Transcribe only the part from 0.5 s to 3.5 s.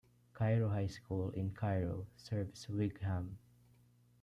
High School in Cairo serves Whigham.